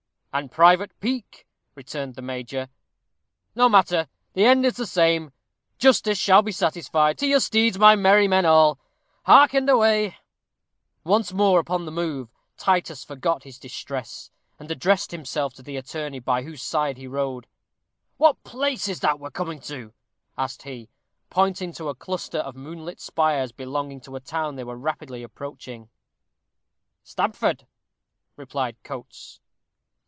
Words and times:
"And 0.33 0.49
private 0.49 0.97
pique," 1.01 1.45
returned 1.75 2.15
the 2.15 2.21
major. 2.21 2.69
"No 3.53 3.67
matter! 3.67 4.07
The 4.31 4.45
end 4.45 4.65
is 4.65 4.77
the 4.77 4.85
same. 4.87 5.33
Justice 5.77 6.17
shall 6.17 6.41
be 6.41 6.53
satisfied. 6.53 7.17
To 7.17 7.27
your 7.27 7.41
steeds, 7.41 7.77
my 7.77 7.97
merry 7.97 8.29
men 8.29 8.45
all. 8.45 8.79
Hark, 9.25 9.53
and 9.53 9.69
away." 9.69 10.15
Once 11.03 11.33
more 11.33 11.59
upon 11.59 11.83
the 11.83 11.91
move, 11.91 12.29
Titus 12.55 13.03
forgot 13.03 13.43
his 13.43 13.59
distress, 13.59 14.31
and 14.57 14.71
addressed 14.71 15.11
himself 15.11 15.53
to 15.55 15.61
the 15.63 15.75
attorney, 15.75 16.19
by 16.19 16.43
whose 16.43 16.63
side 16.63 16.95
he 16.95 17.07
rode. 17.07 17.45
"What 18.15 18.41
place 18.45 18.87
is 18.87 19.01
that 19.01 19.19
we're 19.19 19.31
coming 19.31 19.59
to?" 19.63 19.91
asked 20.37 20.63
he, 20.63 20.87
pointing 21.29 21.73
to 21.73 21.89
a 21.89 21.93
cluster 21.93 22.37
of 22.37 22.55
moonlit 22.55 23.01
spires 23.01 23.51
belonging 23.51 23.99
to 23.99 24.15
a 24.15 24.21
town 24.21 24.55
they 24.55 24.63
were 24.63 24.77
rapidly 24.77 25.23
approaching. 25.23 25.89
"Stamford," 27.03 27.67
replied 28.37 28.77
Coates. 28.83 29.41